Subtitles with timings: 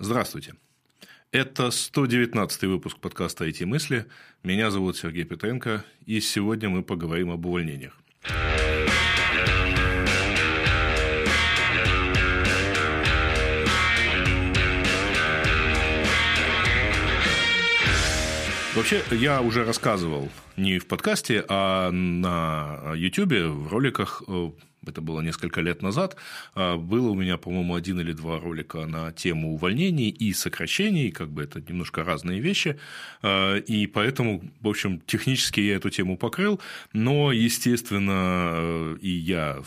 [0.00, 0.54] Здравствуйте.
[1.32, 4.06] Это 119 выпуск подкаста «IT-мысли».
[4.44, 7.98] Меня зовут Сергей Петренко, и сегодня мы поговорим об увольнениях.
[18.76, 24.50] Вообще, я уже рассказывал не в подкасте, а на YouTube, в роликах э,
[24.86, 26.16] это было несколько лет назад,
[26.54, 31.30] а, было у меня, по-моему, один или два ролика на тему увольнений и сокращений, как
[31.30, 32.78] бы это немножко разные вещи,
[33.22, 36.60] а, и поэтому, в общем, технически я эту тему покрыл,
[36.92, 39.62] но, естественно, э, и я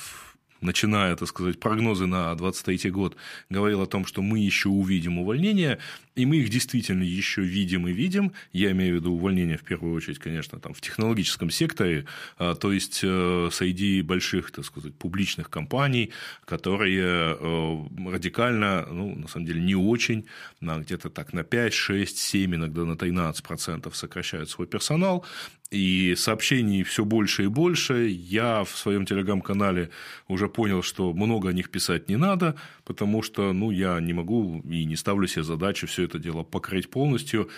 [0.61, 3.17] начиная, так сказать, прогнозы на 2023 год,
[3.49, 5.79] говорил о том, что мы еще увидим увольнения,
[6.15, 8.33] и мы их действительно еще видим и видим.
[8.53, 12.05] Я имею в виду увольнения, в первую очередь, конечно, там, в технологическом секторе,
[12.37, 16.11] а, то есть э, среди больших, так сказать, публичных компаний,
[16.45, 20.25] которые э, радикально, ну, на самом деле, не очень,
[20.59, 25.25] на где-то так на 5, 6, 7, иногда на 13% сокращают свой персонал,
[25.71, 28.09] и сообщений все больше и больше.
[28.09, 29.89] Я в своем телеграм-канале
[30.27, 34.59] уже понял, что много о них писать не надо, потому что ну, я не могу
[34.59, 37.49] и не ставлю себе задачу все это дело покрыть полностью.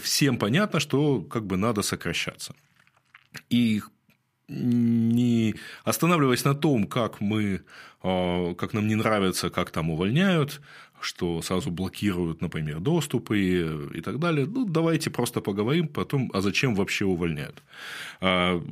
[0.00, 2.54] Всем понятно, что как бы надо сокращаться.
[3.48, 3.82] И
[4.48, 7.62] не останавливаясь на том, как мы,
[8.02, 10.60] а, как нам не нравится, как там увольняют,
[11.04, 14.46] что сразу блокируют, например, доступы и так далее.
[14.46, 17.62] Ну, давайте просто поговорим потом, а зачем вообще увольняют.
[18.20, 18.62] А,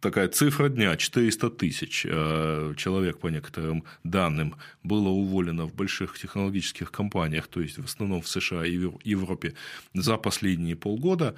[0.00, 6.90] такая цифра дня– 400 тысяч а, человек, по некоторым данным, было уволено в больших технологических
[6.90, 9.54] компаниях, то есть в основном в США и в Европе
[9.94, 11.34] за последние полгода.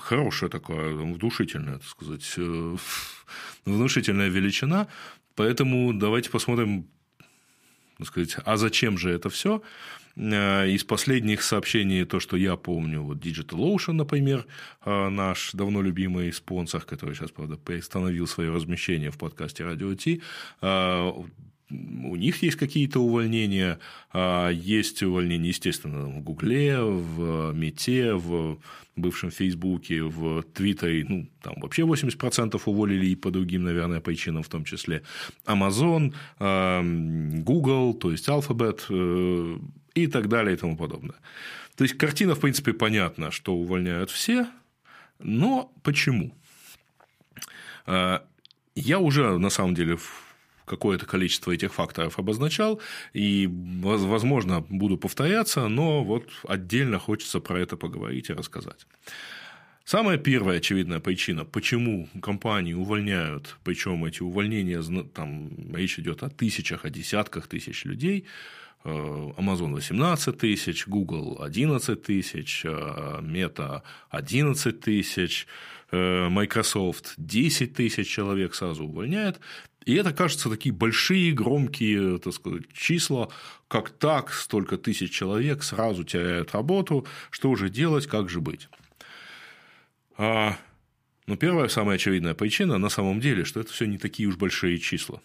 [0.00, 2.76] Хорошая такая, внушительная, так сказать, э,
[3.64, 4.88] внушительная величина.
[5.34, 6.86] Поэтому давайте посмотрим,
[8.04, 9.62] сказать, а зачем же это все?
[10.16, 14.46] Э, из последних сообщений, то, что я помню, вот DigitalOcean, например,
[14.84, 20.20] э, наш давно любимый спонсор, который сейчас, правда, приостановил свое размещение в подкасте Radio T,
[22.04, 23.78] у них есть какие-то увольнения,
[24.52, 28.58] есть увольнения, естественно, в Гугле, в Мете, в
[28.96, 34.48] бывшем Фейсбуке, в Твиттере, ну, там вообще 80% уволили и по другим, наверное, причинам, в
[34.48, 35.02] том числе
[35.46, 36.12] Amazon,
[37.42, 39.58] Google, то есть Alphabet э,
[39.94, 41.16] и так далее и тому подобное.
[41.76, 44.46] То есть картина, в принципе, понятна, что увольняют все,
[45.18, 46.34] но почему?
[47.86, 48.24] А,
[48.74, 49.98] я уже, на самом деле,
[50.72, 52.80] какое-то количество этих факторов обозначал,
[53.12, 53.48] и,
[53.82, 58.86] возможно, буду повторяться, но вот отдельно хочется про это поговорить и рассказать.
[59.84, 64.82] Самая первая очевидная причина, почему компании увольняют, причем эти увольнения,
[65.14, 68.24] там речь идет о тысячах, о десятках тысяч людей,
[68.84, 68.88] э,
[69.36, 75.46] Amazon 18 тысяч, Google 11 тысяч, Meta э, 11 тысяч,
[75.90, 79.40] э, Microsoft 10 тысяч человек сразу увольняет.
[79.84, 83.28] И это, кажется, такие большие, громкие так сказать, числа,
[83.68, 88.68] как так, столько тысяч человек сразу теряют работу, что уже делать, как же быть.
[90.16, 90.56] А,
[91.26, 94.78] ну, первая, самая очевидная причина на самом деле, что это все не такие уж большие
[94.78, 95.20] числа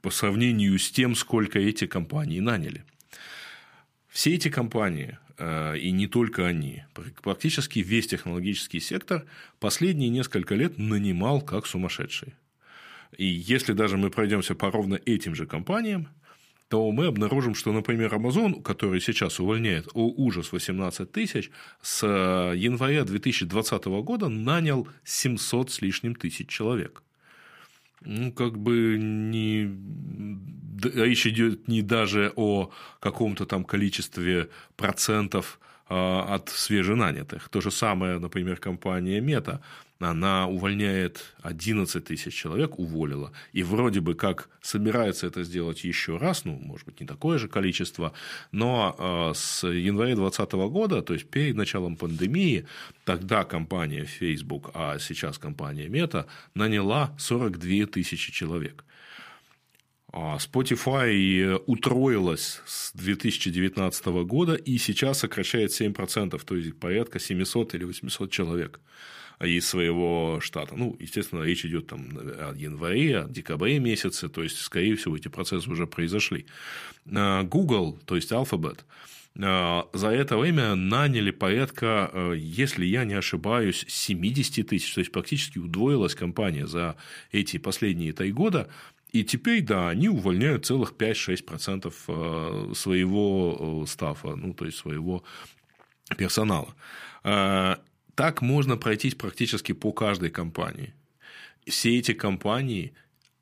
[0.00, 2.84] по сравнению с тем, сколько эти компании наняли.
[4.08, 6.84] Все эти компании, э, и не только они,
[7.22, 9.24] практически весь технологический сектор
[9.58, 12.34] последние несколько лет нанимал как сумасшедший.
[13.16, 16.08] И если даже мы пройдемся по ровно этим же компаниям,
[16.68, 21.50] то мы обнаружим, что, например, Amazon, который сейчас увольняет о ужас 18 тысяч,
[21.82, 27.02] с января 2020 года нанял 700 с лишним тысяч человек.
[28.02, 29.68] Ну, как бы не...
[30.94, 32.70] Речь идет не даже о
[33.00, 37.48] каком-то там количестве процентов а, от свеженанятых.
[37.48, 39.60] То же самое, например, компания Мета
[40.08, 46.44] она увольняет 11 тысяч человек, уволила, и вроде бы как собирается это сделать еще раз,
[46.44, 48.12] ну, может быть, не такое же количество,
[48.50, 52.66] но а, с января 2020 года, то есть перед началом пандемии,
[53.04, 58.84] тогда компания Facebook, а сейчас компания Meta, наняла 42 тысячи человек.
[60.12, 67.84] А Spotify утроилась с 2019 года и сейчас сокращает 7%, то есть порядка 700 или
[67.84, 68.80] 800 человек
[69.40, 70.74] из своего штата.
[70.76, 75.28] Ну, естественно, речь идет там о январе, о декабре месяце, то есть, скорее всего, эти
[75.28, 76.46] процессы уже произошли.
[77.10, 78.80] А, Google, то есть Alphabet,
[79.38, 85.12] а, за это время наняли порядка, а, если я не ошибаюсь, 70 тысяч, то есть
[85.12, 86.96] практически удвоилась компания за
[87.32, 88.68] эти последние три года,
[89.12, 95.24] И теперь, да, они увольняют целых 5-6% э, своего стафа, ну, то есть своего
[96.16, 96.76] персонала.
[98.20, 100.92] Так можно пройтись практически по каждой компании.
[101.66, 102.92] Все эти компании,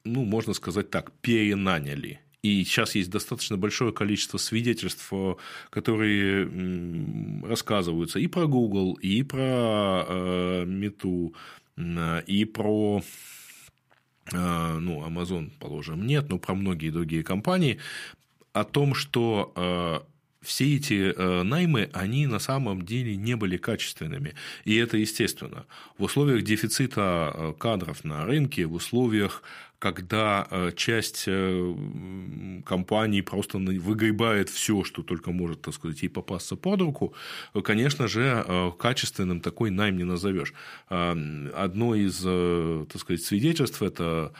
[0.04, 5.12] ну, можно сказать так, перенаняли и сейчас есть достаточно большое количество свидетельств,
[5.70, 6.48] которые
[7.44, 11.34] рассказываются и про Google, и про э, Мету,
[11.76, 13.02] и про
[14.32, 17.80] э, ну, Amazon, положим, нет, но про многие другие компании,
[18.52, 24.34] о том, что э, все эти э, наймы, они на самом деле не были качественными.
[24.64, 25.66] И это естественно.
[25.98, 29.42] В условиях дефицита э, кадров на рынке, в условиях
[29.80, 31.28] когда э, часть
[32.64, 37.14] компаний просто выгребает все, что только может, так сказать, ей попасться под руку,
[37.62, 40.52] конечно же, качественным такой найм не назовешь.
[40.88, 42.18] Одно из,
[42.88, 44.32] так сказать, свидетельств– это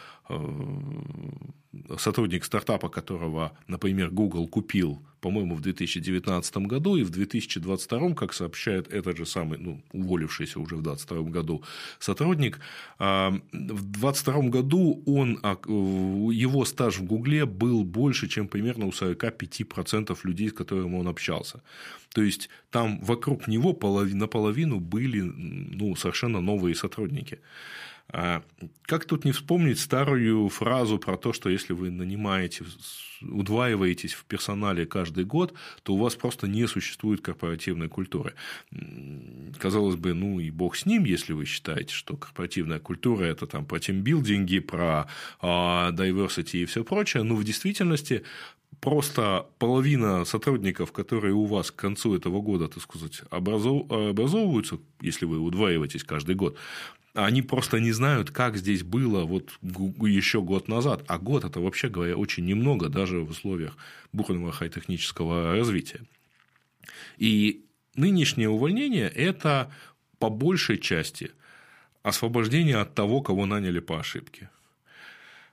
[1.99, 8.93] сотрудник стартапа, которого, например, Google купил, по-моему, в 2019 году, и в 2022, как сообщает
[8.93, 11.63] этот же самый, ну, уволившийся уже в 2022 году
[11.99, 12.61] сотрудник,
[12.99, 15.57] а, в 2022 году он, а,
[16.33, 21.63] его стаж в Гугле был больше, чем примерно у 45% людей, с которыми он общался.
[22.15, 23.77] То есть, там вокруг него
[24.15, 27.41] наполовину были ну, совершенно новые сотрудники.
[28.11, 28.43] А
[28.83, 32.65] как тут не вспомнить старую фразу про то, что если вы нанимаете,
[33.21, 35.53] удваиваетесь в персонале каждый год,
[35.83, 38.35] то у вас просто не существует корпоративной культуры.
[39.59, 43.67] Казалось бы, ну и бог с ним, если вы считаете, что корпоративная культура– это там
[43.67, 45.07] про тимбилдинги, про
[45.41, 48.25] а, diversity и все прочее, но в действительности
[48.81, 55.39] просто половина сотрудников, которые у вас к концу этого года, так сказать, образовываются, если вы
[55.41, 56.57] удваиваетесь каждый год,
[57.27, 61.05] они просто не знают, как здесь было вот еще год назад.
[61.09, 63.77] А год это, вообще говоря, очень немного, даже в условиях
[64.13, 66.01] бурного хай-технического развития.
[67.17, 69.73] И нынешнее увольнение– это
[70.19, 71.33] по большей части
[72.03, 74.51] освобождение от того, кого наняли по ошибке.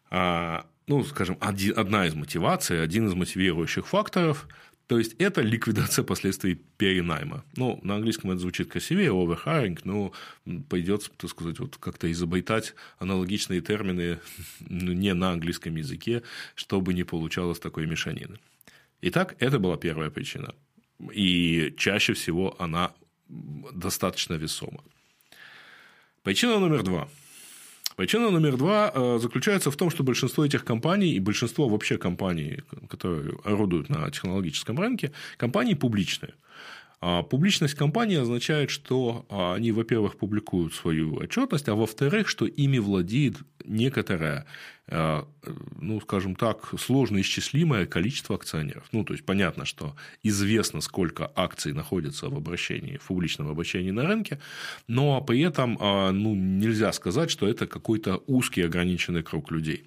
[0.10, 4.48] А, ну, скажем, одна из мотиваций, один из мотивирующих факторов–
[4.88, 7.44] то есть, это ликвидация последствий перенайма.
[7.56, 10.12] Ну, на английском это звучит красивее, overhiring, но
[10.70, 14.20] пойдет, так сказать, вот как-то изобретать аналогичные термины
[14.60, 16.22] ну, не на английском языке,
[16.54, 18.38] чтобы не получалось такой мешанины.
[19.02, 20.54] Итак, это была первая причина.
[21.12, 22.94] И чаще всего она
[23.28, 24.84] достаточно весома.
[26.24, 27.10] Причина номер два–
[27.96, 32.60] Причина номер два э, заключается в том, что большинство этих компаний и большинство вообще компаний,
[32.90, 36.34] которые орудуют на технологическом рынке, компании публичные.
[37.02, 42.78] А публичность компании означает, что а, они, во-первых, публикуют свою отчетность, а во-вторых, что ими
[42.78, 44.46] владеет некоторое,
[44.88, 45.28] а,
[45.80, 48.88] ну, скажем так, сложно исчислимое количество акционеров.
[48.92, 54.08] Ну, то есть, понятно, что известно, сколько акций находится в обращении, в публичном обращении на
[54.08, 54.40] рынке,
[54.88, 59.86] но при этом ну, нельзя сказать, что это какой-то узкий ограниченный круг людей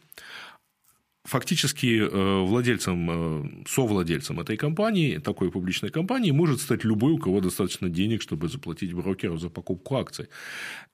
[1.28, 7.40] фактически э, владельцем, э, совладельцем этой компании, такой публичной компании, может стать любой, у кого
[7.40, 10.28] достаточно денег, чтобы заплатить брокеру за покупку акций.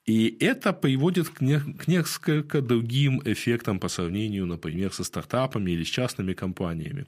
[0.05, 6.33] И это приводит к несколько другим эффектам по сравнению, например, со стартапами или с частными
[6.33, 7.05] компаниями.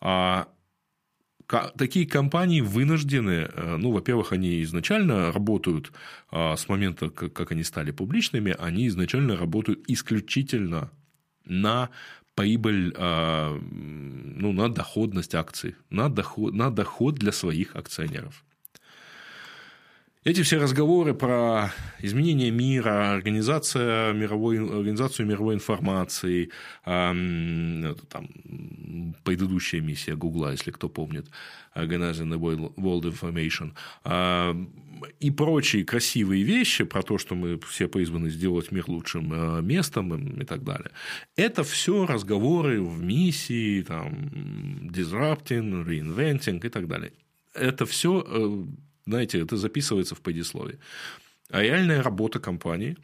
[0.00, 0.46] А
[1.76, 5.92] такие компании вынуждены, э, ну, во-первых, они изначально работают
[6.30, 10.90] а, с момента, как они стали публичными, они изначально работают исключительно
[11.44, 11.90] на
[12.34, 18.44] прибыль, а, ну, на доходность акций, на доход, на доход для своих акционеров.
[20.22, 21.72] Эти все разговоры про
[22.02, 26.50] изменение мира, организация мировой, организацию мировой информации,
[26.84, 28.28] э, там,
[29.24, 31.26] предыдущая миссия Гугла, если кто помнит,
[31.74, 33.72] Organizing the World Information,
[34.04, 34.54] э,
[35.20, 40.38] и прочие красивые вещи про то, что мы все призваны сделать мир лучшим э, местом
[40.38, 40.90] и так далее.
[41.34, 44.12] Это все разговоры в миссии, там,
[44.92, 47.14] disrupting, reinventing и так далее.
[47.54, 48.64] Это все э,
[49.06, 50.78] знаете, это записывается в предисловии.
[51.50, 52.96] А реальная работа компании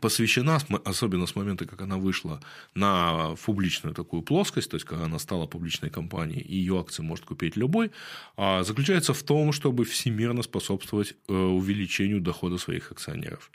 [0.00, 2.40] посвящена, особенно с момента, как она вышла
[2.74, 7.24] на публичную такую плоскость, то есть, когда она стала публичной компанией, и ее акции может
[7.24, 7.90] купить любой,
[8.36, 13.50] а заключается в том, чтобы всемирно способствовать э, увеличению дохода своих акционеров.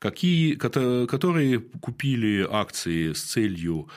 [0.00, 3.88] Какие, которые купили акции с целью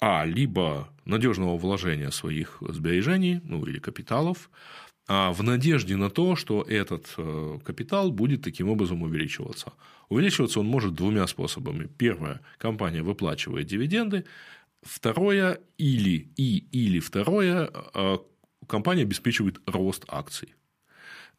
[0.00, 4.50] а, либо надежного вложения своих сбережений, ну или капиталов,
[5.08, 9.72] в надежде на то, что этот э, капитал будет таким образом увеличиваться.
[10.10, 11.88] Увеличиваться он может двумя способами.
[11.98, 14.24] Первое, компания выплачивает дивиденды,
[14.82, 18.20] Второе или и или второе а,
[18.66, 20.54] компания обеспечивает рост акций.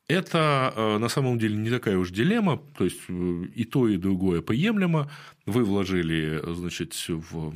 [0.07, 4.41] Это а, на самом деле не такая уж дилемма, то есть и то, и другое
[4.41, 5.09] приемлемо.
[5.45, 7.53] Вы вложили, значит, в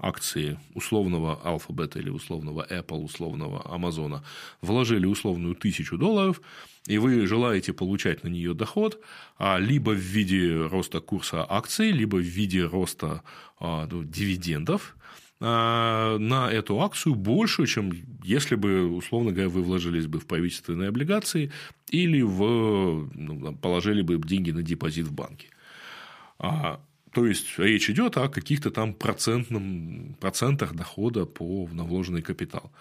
[0.00, 4.20] акции условного Alphabet или условного Apple, условного Amazon,
[4.60, 6.40] вложили условную тысячу долларов,
[6.86, 9.00] и вы желаете получать на нее доход
[9.38, 13.22] а, либо в виде роста курса акций, либо в виде роста
[13.58, 14.96] а, ну, дивидендов,
[15.40, 17.92] а, на эту акцию больше, чем
[18.22, 21.50] если бы, условно говоря, вы вложились бы в правительственные облигации
[21.88, 25.48] или в, ну, положили бы деньги на депозит в банке.
[27.12, 32.72] То есть речь идет о каких-то там процентном, процентах дохода по вложенный капитал.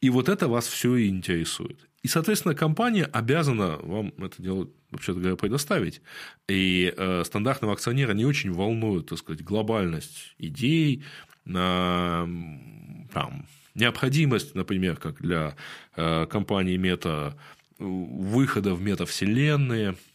[0.00, 1.88] И вот это вас все и интересует.
[2.02, 6.02] И, соответственно, компания обязана вам это дело, вообще-то говоря, предоставить.
[6.48, 11.04] И э, стандартного акционера не очень волнует, так сказать, глобальность идей,
[11.46, 15.56] э, там, необходимость, например, как для
[15.96, 17.36] э, компании мета,
[17.78, 19.94] выхода в метавселенные–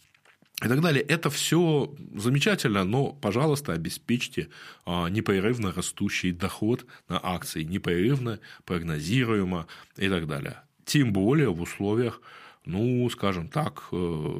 [0.63, 1.03] и так далее.
[1.03, 4.49] Это все замечательно, но, пожалуйста, обеспечьте
[4.85, 10.61] а, непрерывно растущий доход на акции, непрерывно, прогнозируемо и так далее.
[10.85, 12.21] Тем более в условиях,
[12.65, 13.95] ну, скажем так, э,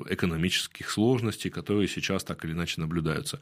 [0.10, 3.40] экономических сложностей, которые сейчас так или иначе наблюдаются.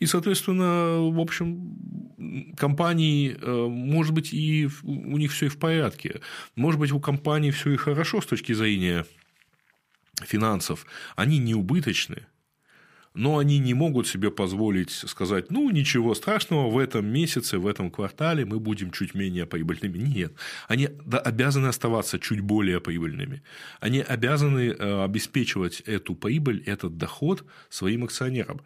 [0.00, 6.20] И, соответственно, в общем, компании, э, может быть, и у них все и в порядке.
[6.56, 9.06] Может быть, у компании все и хорошо с точки зрения
[10.24, 12.26] финансов, они не убыточны,
[13.16, 17.90] но они не могут себе позволить сказать, ну, ничего страшного, в этом месяце, в этом
[17.90, 19.98] квартале мы будем чуть менее прибыльными.
[19.98, 20.34] Нет,
[20.68, 23.42] они обязаны оставаться чуть более прибыльными.
[23.80, 28.60] Они обязаны э, обеспечивать эту прибыль, этот доход своим акционерам.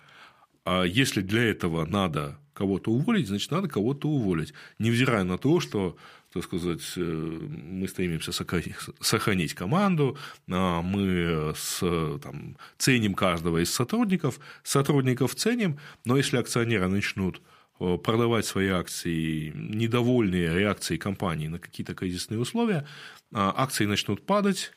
[0.64, 5.96] А если для этого надо кого-то уволить, значит, надо кого-то уволить, невзирая на то, что
[6.32, 10.16] так сказать, э, мы стремимся сохранить команду,
[10.48, 11.80] а мы с,
[12.22, 17.42] там, ценим каждого из сотрудников, сотрудников ценим, но если акционеры начнут
[17.80, 22.86] э, продавать свои акции, недовольные реакцией компании на какие-то кризисные условия,
[23.32, 24.72] а акции начнут падать,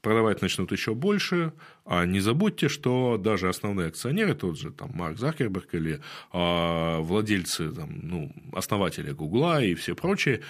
[0.00, 1.52] продавать начнут еще больше,
[1.84, 6.00] а не забудьте, что даже основные акционеры, тот же там, Марк Закерберг или
[6.32, 10.42] а, владельцы, там, ну, основатели Гугла и все прочие,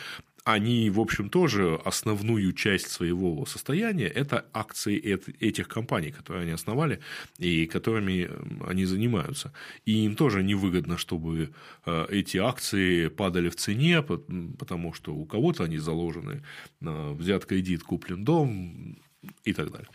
[0.48, 4.98] они, в общем, тоже основную часть своего состояния– это акции
[5.40, 7.00] этих компаний, которые они основали
[7.38, 8.30] и которыми
[8.66, 9.52] они занимаются.
[9.84, 11.50] И им тоже невыгодно, чтобы
[11.84, 16.42] э, эти акции падали в цене, потому что у кого-то они заложены,
[16.80, 18.96] взят кредит, куплен дом
[19.44, 19.88] и так далее.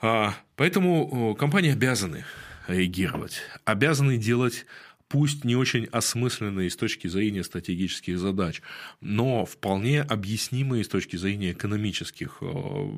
[0.00, 2.24] А, поэтому компании обязаны
[2.66, 4.64] реагировать, обязаны делать
[5.08, 8.62] пусть не очень осмысленные с точки зрения стратегических задач,
[9.00, 12.90] но вполне объяснимые с точки зрения экономических э,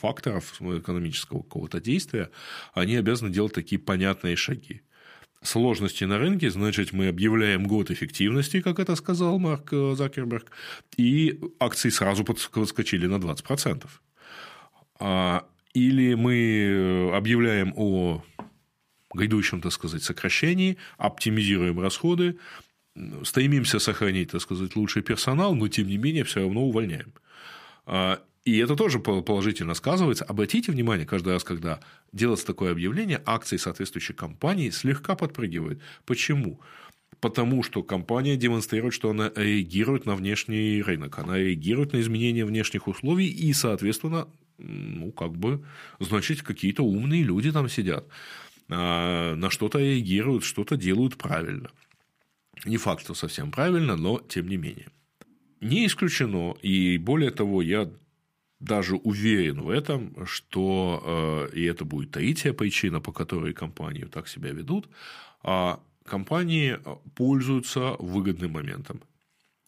[0.00, 2.30] факторов, экономического какого-то действия,
[2.74, 4.82] они обязаны делать такие понятные шаги.
[5.40, 10.50] Сложности на рынке, значит, мы объявляем год эффективности, как это сказал Марк э, Закерберг,
[10.96, 13.86] и акции сразу подскочили на 20%.
[15.00, 18.22] А, или мы э, объявляем о
[19.12, 22.38] грядущем, так сказать, сокращении, оптимизируем расходы,
[23.24, 27.12] стремимся сохранить, так сказать, лучший персонал, но тем не менее все равно увольняем.
[27.86, 30.24] А, и это тоже положительно сказывается.
[30.24, 31.80] Обратите внимание, каждый раз, когда
[32.12, 35.80] делается такое объявление, акции соответствующей компании слегка подпрыгивают.
[36.06, 36.60] Почему?
[37.20, 42.86] Потому что компания демонстрирует, что она реагирует на внешний рынок, она реагирует на изменения внешних
[42.88, 45.64] условий, и, соответственно, ну, как бы,
[46.00, 48.06] значит, какие-то умные люди там сидят.
[48.70, 51.70] А, на что-то реагируют, что-то делают правильно.
[52.64, 54.88] Не факт, что совсем правильно, но тем не менее.
[55.60, 57.90] Не исключено, и более того, я
[58.60, 64.28] даже уверен в этом, что, э, и это будет третья причина, по которой компании так
[64.28, 64.88] себя ведут,
[65.42, 66.78] а компании
[67.14, 69.02] пользуются выгодным моментом.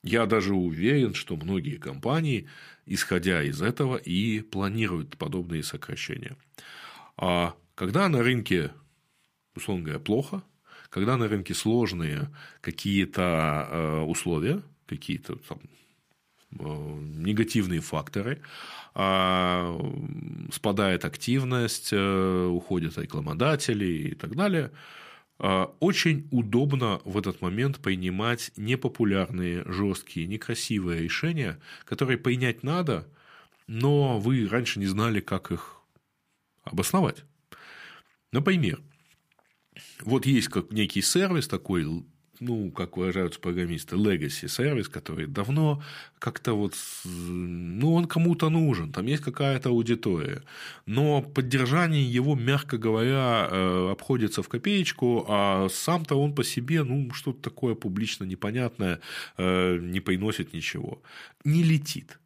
[0.03, 2.49] Я даже уверен, что многие компании,
[2.87, 6.37] исходя из этого, и планируют подобные сокращения.
[7.17, 8.73] А когда на рынке
[9.61, 10.43] условно говоря, плохо,
[10.91, 12.29] когда на рынке сложные
[12.61, 15.61] какие-то э, условия, какие-то там
[16.59, 16.65] э,
[17.17, 18.43] негативные факторы,
[18.93, 19.81] а,
[20.53, 24.73] спадает активность, э, уходят рекламодатели и так далее.
[25.39, 33.09] Очень удобно в этот момент принимать непопулярные, жесткие, некрасивые решения, которые принять надо,
[33.67, 35.81] но вы раньше не знали, как их
[36.63, 37.25] обосновать.
[38.33, 38.81] Например,
[40.03, 41.85] вот есть как некий сервис такой
[42.41, 45.83] ну, как выражаются программисты, legacy сервис, который давно
[46.19, 50.43] как-то вот, ну, он кому-то нужен, там есть какая-то аудитория,
[50.87, 57.13] но поддержание его, мягко говоря, э, обходится в копеечку, а сам-то он по себе, ну,
[57.13, 59.01] что-то такое публично непонятное,
[59.37, 61.03] э, не приносит ничего,
[61.45, 62.19] не летит.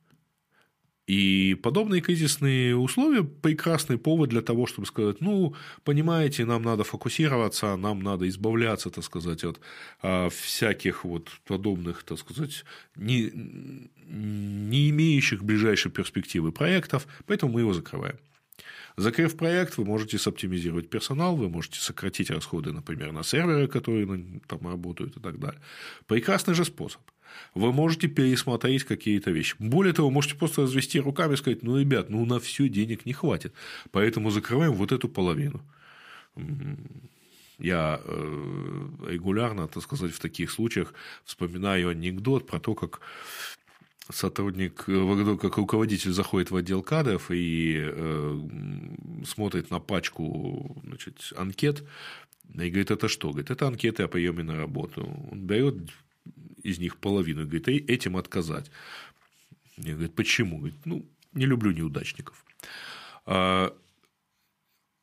[1.06, 7.76] И подобные кризисные условия– прекрасный повод для того, чтобы сказать, ну, понимаете, нам надо фокусироваться,
[7.76, 9.60] нам надо избавляться, так сказать, от
[10.00, 12.64] а, всяких вот подобных, так сказать,
[12.96, 13.30] не,
[14.06, 18.16] не имеющих ближайшей перспективы проектов, поэтому мы его закрываем.
[18.96, 24.06] Закрыв проект, вы можете соптимизировать персонал, вы можете сократить расходы, например, на серверы, которые
[24.46, 25.60] там работают и так далее.
[26.06, 27.00] Прекрасный же способ
[27.54, 29.56] вы можете пересмотреть какие-то вещи.
[29.58, 33.12] Более того, можете просто развести руками и сказать, ну, ребят, ну, на все денег не
[33.12, 33.52] хватит,
[33.90, 35.62] поэтому закрываем вот эту половину.
[37.58, 40.92] Я э, регулярно, так сказать, в таких случаях
[41.24, 43.00] вспоминаю анекдот про то, как
[44.10, 48.40] сотрудник, э, как руководитель заходит в отдел кадров и э,
[49.26, 51.84] смотрит на пачку значит, анкет,
[52.52, 53.30] и говорит, это что?
[53.30, 55.02] Говорит, это анкеты о приеме на работу.
[55.30, 55.76] Он берет
[56.62, 58.70] из них половину, и говорит, этим отказать.
[59.76, 60.58] Я говорю, почему?
[60.58, 62.44] Говорит, ну, не люблю неудачников.
[63.26, 63.74] А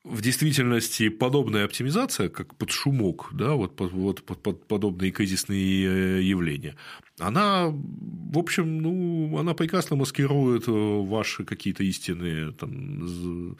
[0.03, 6.21] в действительности подобная оптимизация, как под шумок, да, вот, вот под, под подобные кризисные э,
[6.23, 6.75] явления,
[7.19, 13.55] она, в общем, ну, она прекрасно маскирует э, ваши какие-то истинные там,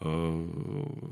[0.00, 0.46] э,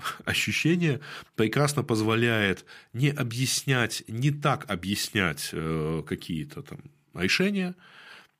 [0.26, 1.00] ощущения,
[1.34, 5.54] прекрасно позволяет не объяснять, не так объяснять
[6.06, 6.80] какие-то там
[7.14, 7.74] решения,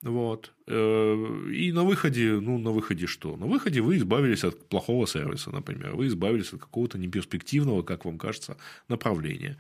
[0.04, 0.52] вот.
[0.66, 3.37] Э, и на выходе, ну, на выходе что?
[3.37, 5.96] На выходе вы избавились от плохого сервиса, например.
[5.96, 8.58] Вы избавились от какого-то неперспективного, как вам кажется,
[8.88, 9.56] направления.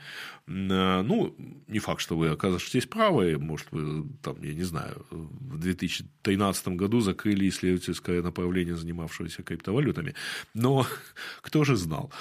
[0.46, 1.34] Э, ну,
[1.66, 3.38] не факт, что вы окажетесь правы.
[3.38, 10.14] Может, вы, там, я не знаю, в 2013 году закрыли исследовательское направление, занимавшееся криптовалютами.
[10.52, 10.86] Но
[11.40, 12.12] кто же знал?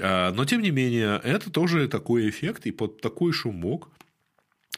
[0.00, 3.90] Э, но, тем не менее, это тоже такой эффект, и под такой шумок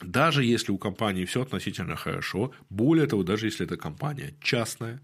[0.03, 5.01] даже если у компании все относительно хорошо, более того, даже если эта компания частная,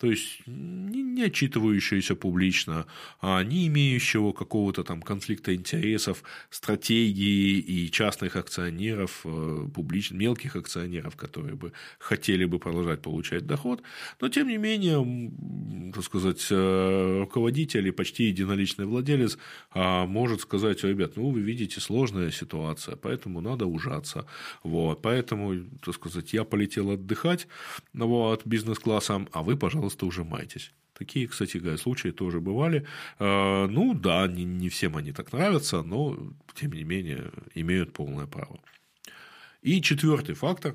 [0.00, 2.86] то есть не отчитывающаяся публично,
[3.20, 11.16] а не имеющего какого-то там конфликта интересов, стратегии и частных акционеров, э, публичных, мелких акционеров,
[11.16, 13.82] которые бы хотели бы продолжать получать доход,
[14.20, 19.36] но тем не менее, так сказать, э, руководитель и почти единоличный владелец
[19.70, 24.24] а, может сказать, ребят, ну вы видите сложная ситуация, поэтому надо ужаться,
[24.62, 27.46] вот, поэтому, так сказать, я полетел отдыхать,
[27.92, 30.72] вот, бизнес-классом, а вы, пожалуйста, пожалуйста, ужимайтесь.
[30.92, 32.86] Такие, кстати случаи тоже бывали.
[33.18, 36.16] Э, ну да, не, не всем они так нравятся, но
[36.54, 38.60] тем не менее имеют полное право.
[39.62, 40.74] И четвертый фактор,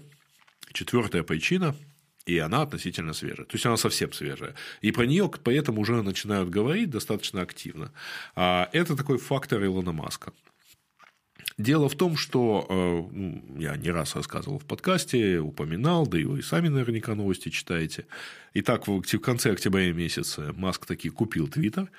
[0.74, 1.76] четвертая причина,
[2.28, 3.46] и она относительно свежая.
[3.46, 4.56] То есть она совсем свежая.
[4.82, 7.92] И про нее поэтому уже начинают говорить достаточно активно.
[8.36, 10.32] А это такой фактор Илона Маска.
[11.58, 16.26] Дело в том, что э, ну, я не раз рассказывал в подкасте, упоминал, да и
[16.26, 18.08] вы сами наверняка новости читаете.
[18.54, 21.90] Итак, в конце октября месяца Маск таки купил Твиттер,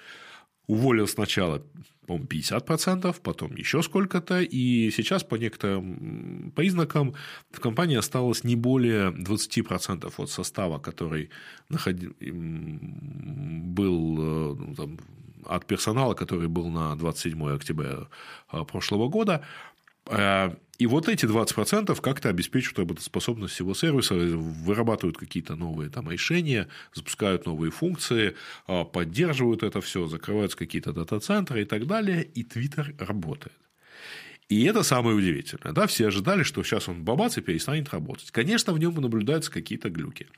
[0.67, 1.63] уволил сначала,
[2.07, 7.15] по-моему, 50%, потом еще сколько-то, и сейчас по некоторым признакам
[7.51, 11.31] в компании осталось не более 20% от состава, который
[11.71, 11.79] был
[14.19, 14.99] э, ну, там,
[15.49, 18.09] от персонала, который был на 27 октября
[18.49, 19.45] а, прошлого года.
[20.09, 26.69] А, и вот эти 20% как-то обеспечивают работоспособность всего сервиса, вырабатывают какие-то новые там решения,
[26.95, 32.95] запускают новые функции, а, поддерживают это все, закрываются какие-то дата-центры и так далее, и Twitter
[33.05, 33.57] работает.
[34.49, 35.73] И это самое удивительное.
[35.73, 35.87] Да?
[35.87, 38.31] Все ожидали, что сейчас он бабац и перестанет работать.
[38.31, 40.29] Конечно, в нем наблюдаются какие-то глюки.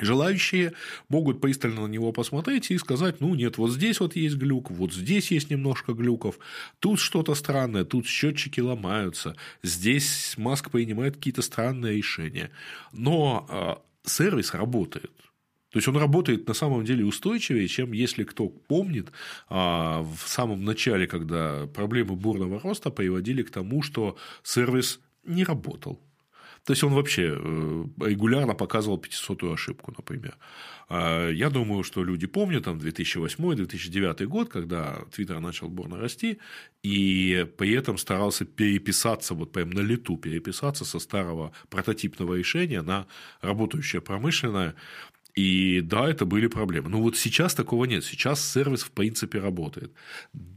[0.00, 0.72] Желающие
[1.08, 4.92] могут пристально на него посмотреть и сказать, ну нет, вот здесь вот есть глюк, вот
[4.92, 6.38] здесь есть немножко глюков,
[6.78, 12.50] тут что-то странное, тут счетчики ломаются, здесь Маск принимает какие-то странные решения.
[12.92, 15.12] Но э, сервис работает.
[15.70, 19.12] То есть он работает на самом деле устойчивее, чем если кто помнит,
[19.50, 26.00] а, в самом начале, когда проблемы бурного роста приводили к тому, что сервис не работал.
[26.64, 30.36] То есть он вообще э, регулярно показывал 500-ю ошибку, например.
[30.88, 36.38] А я думаю, что люди помнят там 2008-2009 год, когда Твиттер начал бурно расти,
[36.82, 43.06] и при этом старался переписаться, вот прям на лету переписаться со старого прототипного решения на
[43.42, 44.74] работающее промышленное.
[45.38, 46.88] И да, это были проблемы.
[46.88, 48.04] Но вот сейчас такого нет.
[48.04, 49.92] Сейчас сервис в принципе работает.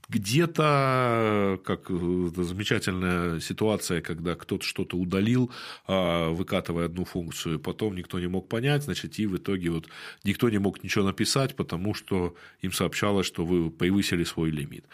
[0.09, 5.51] Где-то, как замечательная ситуация, когда кто-то что-то удалил,
[5.85, 9.87] а, выкатывая одну функцию, потом никто не мог понять, значит, и в итоге вот
[10.23, 14.85] никто не мог ничего написать, потому что им сообщалось, что вы превысили свой лимит.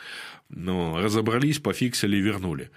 [0.50, 2.71] Но разобрались, пофиксили вернули.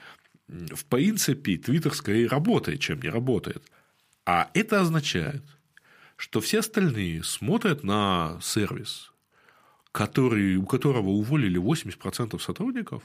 [0.47, 3.65] В принципе, Твиттер скорее работает, чем не работает.
[4.25, 5.43] А это означает,
[6.21, 9.11] что все остальные смотрят на сервис,
[9.91, 13.03] который, у которого уволили 80% сотрудников,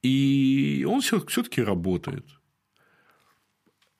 [0.00, 2.24] и он все-таки работает.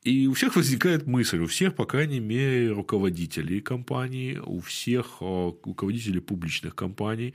[0.03, 5.53] И у всех возникает мысль, у всех, по крайней мере, руководителей компаний, у всех а,
[5.65, 7.35] руководителей публичных компаний,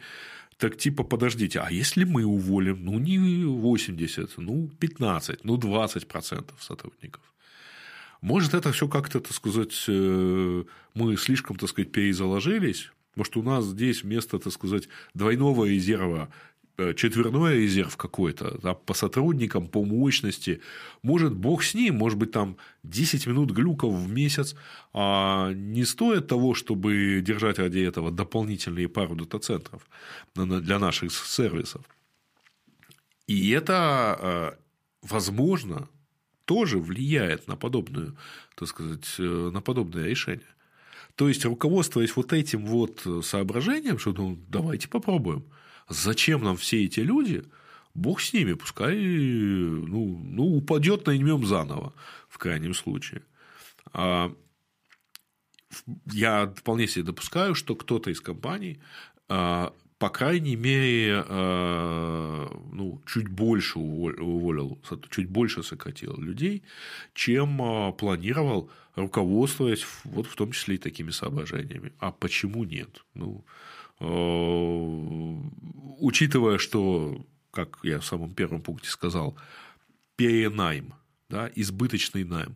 [0.58, 7.24] так типа, подождите, а если мы уволим, ну, не 80, ну, 15, ну, 20% сотрудников?
[8.22, 12.92] Может, это все как-то, так сказать, э, мы слишком, так сказать, перезаложились.
[13.16, 16.30] Может, у нас здесь вместо, так сказать, двойного резерва
[16.78, 20.60] э, четверной резерв какой-то да, по сотрудникам, по мощности.
[21.02, 24.56] Может, бог с ним, может быть, там 10 минут глюков в месяц
[24.94, 29.88] а не стоит того, чтобы держать ради этого дополнительные пару дата-центров
[30.36, 31.86] для наших сервисов.
[33.28, 34.52] И это э,
[35.04, 35.88] возможно
[36.50, 38.18] тоже влияет на подобную,
[38.56, 40.52] так сказать, э, на подобное решение.
[41.14, 45.44] То есть, руководствуясь вот этим вот соображением, что ну, давайте попробуем.
[45.90, 47.44] Зачем нам все эти люди?
[47.94, 51.94] Бог с ними, пускай ну, ну, упадет, наймем заново,
[52.28, 53.22] в крайнем случае.
[53.94, 54.34] А
[56.12, 58.80] я вполне себе допускаю, что кто-то из компаний
[59.28, 66.64] а, по крайней мере, э, ну, чуть больше уволил, чуть больше сократил людей,
[67.14, 71.92] чем э, планировал, руководствуясь вот в том числе и такими соображениями.
[72.00, 73.04] А почему нет?
[73.14, 73.44] Ну,
[74.00, 74.06] э,
[76.00, 79.38] учитывая, что, как я в самом первом пункте сказал,
[80.16, 80.94] перенайм,
[81.28, 82.56] да, избыточный найм,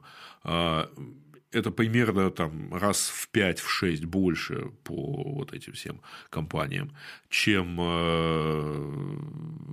[1.54, 4.94] это примерно там, раз в 5-6 больше по
[5.36, 6.92] вот этим всем компаниям,
[7.30, 9.20] чем э,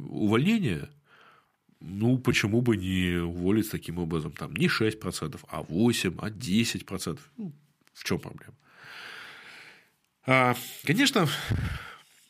[0.09, 0.89] увольнение.
[1.81, 7.19] Ну, почему бы не уволить таким образом там не 6%, а 8%, а 10%?
[7.39, 7.53] Ну,
[7.95, 8.55] в чем проблема?
[10.27, 11.27] А, конечно,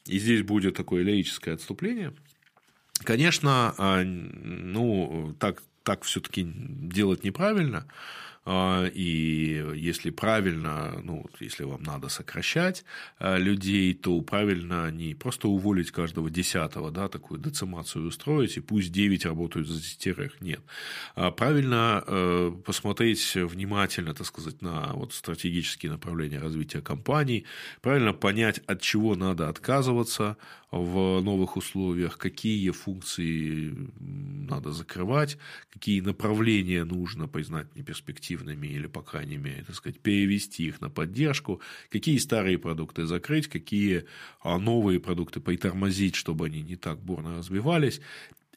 [0.07, 2.13] и здесь будет такое логическое отступление.
[3.05, 7.87] Конечно, а, ну, так, так все-таки делать неправильно.
[8.53, 12.85] А, и если правильно, ну, если вам надо сокращать
[13.21, 18.91] а, людей, то правильно не просто уволить каждого десятого, да, такую децимацию устроить, и пусть
[18.91, 20.41] 9 работают за десятерых.
[20.41, 20.63] Нет.
[21.15, 27.45] А правильно э, посмотреть внимательно, так сказать, на вот стратегические направления развития компаний,
[27.83, 30.37] правильно понять, от чего надо отказываться
[30.71, 35.37] в новых условиях, какие функции надо закрывать,
[35.71, 41.61] какие направления нужно признать неперспективными или, по крайней мере, так сказать, перевести их на поддержку,
[41.91, 44.05] какие старые продукты закрыть, какие
[44.43, 48.01] а, новые продукты притормозить, чтобы они не так бурно развивались.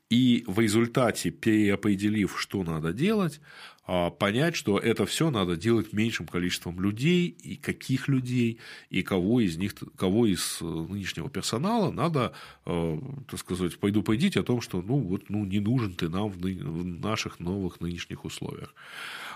[0.09, 3.41] И в результате, переопределив, что надо делать,
[3.85, 9.41] а, понять, что это все надо делать меньшим количеством людей, и каких людей, и кого
[9.41, 12.31] из них, кого из э, нынешнего персонала надо,
[12.65, 16.85] э, так сказать, предупредить о том, что ну, вот, ну, не нужен ты нам в
[16.85, 18.73] наших новых нынешних условиях.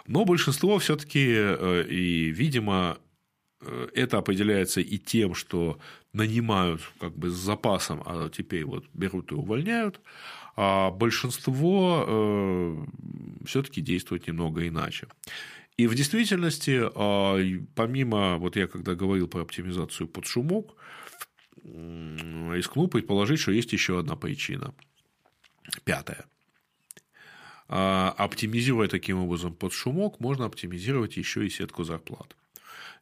[0.08, 3.00] Но большинство все-таки, э, и, видимо,
[3.96, 5.80] это определяется и тем, что
[6.14, 10.00] нанимают как бы с запасом, а теперь вот берут и увольняют,
[10.58, 12.86] а большинство э,
[13.46, 15.08] все-таки действует немного иначе.
[15.78, 17.38] И в действительности, а,
[17.76, 20.76] помимо, вот я когда говорил про оптимизацию под шумок,
[21.64, 24.74] рискну предположить, что есть еще одна причина.
[25.84, 26.26] Пятая.
[27.70, 32.36] А, оптимизируя таким образом под шумок, можно оптимизировать еще и сетку зарплат.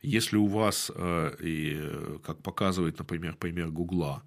[0.06, 4.24] Если у вас, э, и, как показывает, например, пример Гугла,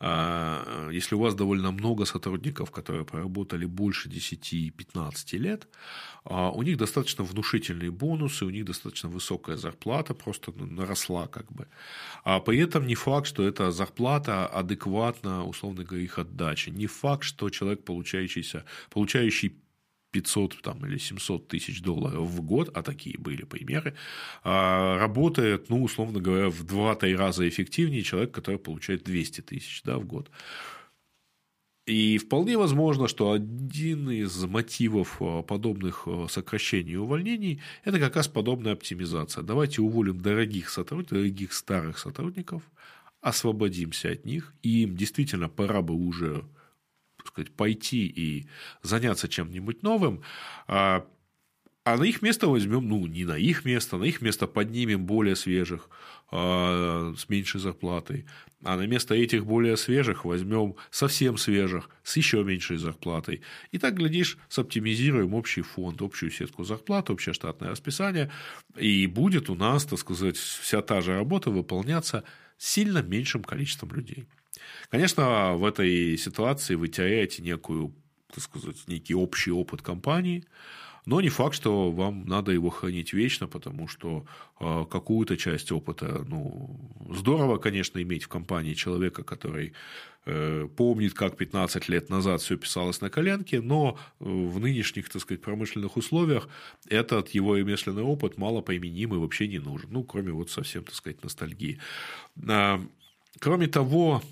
[0.00, 5.68] э, если у вас довольно много сотрудников, которые проработали больше 10-15 лет,
[6.24, 11.66] э, у них достаточно внушительные бонусы, у них достаточно высокая зарплата, просто наросла как бы.
[12.24, 16.70] А при этом не факт, что эта зарплата адекватна, условно говоря, их отдаче.
[16.70, 19.61] Не факт, что человек, получающийся, получающий
[20.12, 23.94] 500 там, или 700 тысяч долларов в год, а такие были примеры,
[24.44, 29.98] а, работает, ну, условно говоря, в 2-3 раза эффективнее человек, который получает 200 тысяч да,
[29.98, 30.30] в год.
[31.86, 38.14] И вполне возможно, что один из мотивов э, подобных э, сокращений и увольнений– это как
[38.14, 39.42] раз подобная оптимизация.
[39.42, 42.62] Давайте уволим дорогих сотрудников, дорогих старых сотрудников,
[43.20, 46.44] освободимся от них, и им действительно пора бы уже
[47.32, 48.46] сказать, пойти и
[48.82, 50.22] заняться чем-нибудь новым,
[50.66, 51.06] а,
[51.84, 55.34] а на их место возьмем, ну, не на их место, на их место поднимем более
[55.34, 55.88] свежих,
[56.30, 58.26] э, с меньшей зарплатой.
[58.62, 63.40] А на место этих более свежих возьмем совсем свежих, с еще меньшей зарплатой.
[63.72, 68.30] И так, глядишь, соптимизируем общий фонд, общую сетку зарплат, общее штатное расписание.
[68.76, 72.22] И будет у нас, так сказать, вся та же работа выполняться
[72.58, 74.28] сильно меньшим количеством людей.
[74.90, 77.94] Конечно, в этой ситуации вы теряете некую,
[78.28, 80.44] так сказать, некий общий опыт компании,
[81.04, 84.24] но не факт, что вам надо его хранить вечно, потому что
[84.60, 86.78] э, какую-то часть опыта, ну,
[87.10, 89.72] здорово, конечно, иметь в компании человека, который
[90.26, 95.42] э, помнит, как 15 лет назад все писалось на коленке, но в нынешних, так сказать,
[95.42, 96.48] промышленных условиях
[96.88, 100.94] этот его ремесленный опыт мало поименим и вообще не нужен, ну, кроме вот совсем, так
[100.94, 101.80] сказать, ностальгии.
[102.48, 102.80] А,
[103.40, 104.22] кроме того,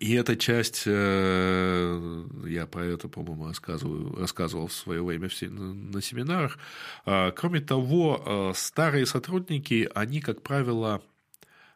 [0.00, 6.58] и эта часть, э, я про это, по-моему, рассказываю, рассказывал в свое время на семинарах.
[7.04, 11.02] А, кроме того, э, старые сотрудники, они, как правило,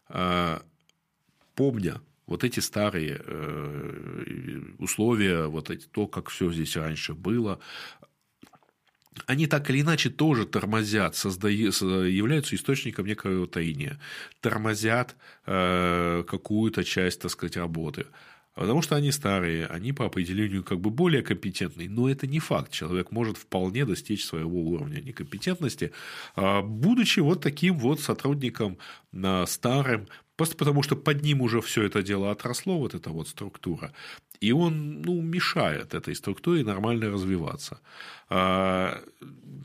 [0.09, 0.59] э,
[1.55, 3.23] помня вот эти старые
[4.79, 7.59] условия, вот эти, то, как все здесь раньше было,
[9.27, 13.99] они так или иначе тоже тормозят, создают, являются источником некого таиния,
[14.41, 18.07] тормозят э, какую-то часть, так сказать, работы.
[18.59, 22.73] Потому что они старые, они по определению как бы более компетентные, но это не факт.
[22.73, 25.93] Человек может вполне достичь своего уровня некомпетентности,
[26.35, 28.79] а, будучи вот таким вот сотрудником
[29.15, 33.27] а, старым, Просто потому, что под ним уже все это дело отросло, вот эта вот
[33.27, 33.93] структура.
[34.41, 37.81] И он ну, мешает этой структуре нормально развиваться.
[38.31, 39.03] А,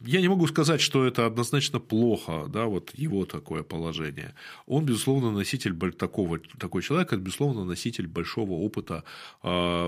[0.04, 4.34] я не могу сказать, что это однозначно плохо, да, вот его такое положение.
[4.66, 9.04] Он, безусловно, носитель такого, такой человек, это, безусловно, носитель большого опыта.
[9.44, 9.86] А,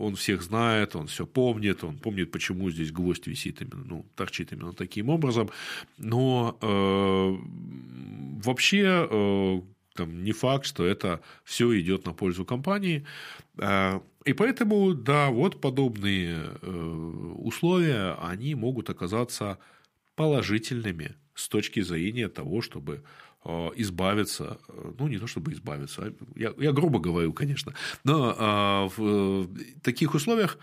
[0.00, 4.52] он всех знает, он все помнит, он помнит, почему здесь гвоздь висит именно, ну, торчит
[4.52, 5.50] именно таким образом.
[5.98, 7.36] Но э,
[8.44, 9.60] вообще э,
[9.94, 13.06] там, не факт, что это все идет на пользу компании.
[13.58, 16.70] А, и поэтому, да, вот подобные э,
[17.38, 19.58] условия, они могут оказаться
[20.14, 23.02] положительными с точки зрения того, чтобы
[23.44, 27.74] э, избавиться, э, ну, не то чтобы избавиться, а я, я грубо говорю, конечно,
[28.04, 29.48] но а, в
[29.82, 30.58] таких условиях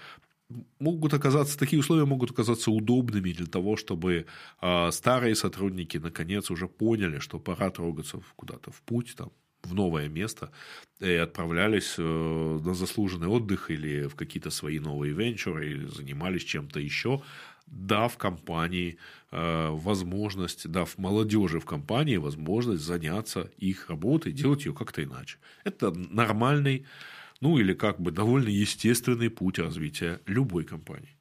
[0.80, 4.26] могут оказаться, такие условия могут оказаться удобными для того, чтобы
[4.60, 9.32] а, старые сотрудники наконец уже поняли, что пора трогаться куда-то в путь, там,
[9.64, 10.52] в новое место
[11.00, 16.80] и отправлялись э, на заслуженный отдых или в какие-то свои новые венчуры, или занимались чем-то
[16.80, 17.22] еще,
[17.68, 18.98] дав компании
[19.32, 25.38] э, возможность, дав молодежи в компании возможность заняться их работой, делать ее как-то иначе.
[25.64, 26.86] Это нормальный
[27.42, 31.18] ну или как бы довольно естественный путь развития любой компании.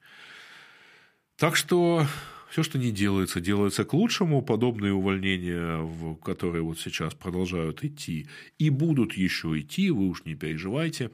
[1.37, 2.07] Так что
[2.50, 4.42] все, что не делается, делается к лучшему.
[4.42, 8.28] Подобные увольнения, которые вот сейчас продолжают идти
[8.59, 11.11] и будут еще идти, вы уж не переживайте.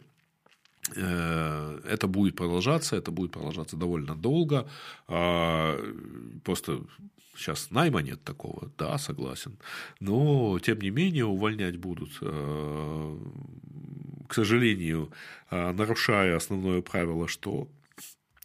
[0.95, 4.69] Э, это будет продолжаться, это будет продолжаться довольно долго.
[5.09, 5.79] А,
[6.45, 6.81] просто
[7.37, 9.59] сейчас найма нет такого, да, согласен.
[10.01, 13.19] Но, тем не менее, увольнять будут э,
[14.35, 15.13] к сожалению,
[15.49, 17.69] а, нарушая основное правило, что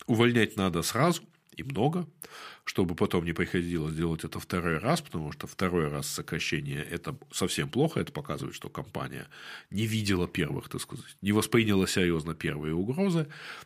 [0.05, 1.23] увольнять надо сразу
[1.57, 2.07] и много,
[2.63, 7.69] чтобы потом не приходилось делать это второй раз, потому что второй раз сокращение– это совсем
[7.69, 9.25] плохо, это показывает, что компания
[9.71, 13.25] не видела первых, так сказать, не восприняла серьезно первые угрозы,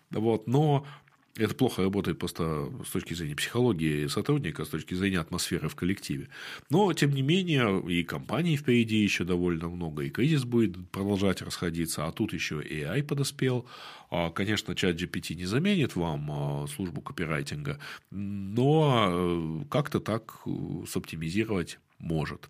[0.10, 0.88] вот, но
[1.36, 6.30] это плохо работает просто с точки зрения психологии сотрудника, с точки зрения атмосферы в коллективе.
[6.70, 12.06] Но, тем не менее, и компаний впереди еще довольно много, и кризис будет продолжать расходиться,
[12.06, 13.66] а тут еще AI подоспел.
[14.12, 17.80] А, конечно, чат GPT не заменит вам а, службу копирайтинга,
[18.12, 20.50] но э, как-то так э,
[20.88, 22.48] соптимизировать может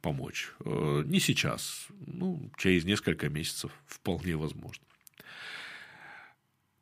[0.00, 0.52] помочь.
[0.64, 4.82] Э, не сейчас, ну, через несколько месяцев вполне возможно.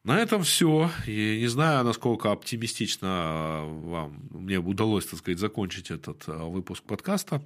[0.04, 0.90] На этом все.
[1.06, 6.84] Я не знаю, насколько оптимистично а, вам мне удалось, так сказать, закончить этот а, выпуск
[6.84, 7.42] подкаста,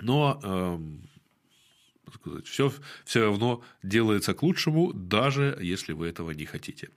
[0.00, 1.08] но эм,
[2.14, 2.72] сказать, все,
[3.04, 6.90] все равно делается к лучшему, даже если вы этого не хотите.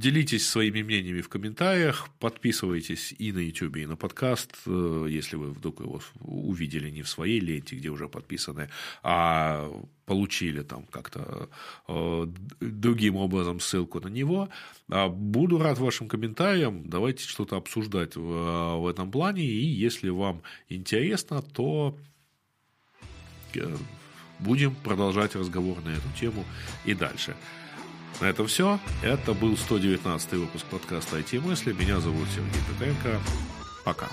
[0.00, 5.50] Делитесь своими мнениями в комментариях, подписывайтесь и на YouTube, и на подкаст, э, если вы
[5.50, 8.70] вдруг его увидели не в своей ленте, где уже подписаны,
[9.02, 9.70] а
[10.06, 11.50] получили там как-то
[11.86, 12.26] э,
[12.60, 14.48] другим образом ссылку на него.
[14.88, 20.40] А буду рад вашим комментариям, давайте что-то обсуждать в, в этом плане, и если вам
[20.70, 21.94] интересно, то
[23.54, 23.76] э,
[24.38, 26.46] будем продолжать разговор на эту тему
[26.86, 27.36] и дальше.
[28.20, 28.78] На этом все.
[29.02, 31.72] Это был 119 выпуск подкаста IT-мысли.
[31.72, 33.18] Меня зовут Сергей Петренко.
[33.84, 34.08] Пока.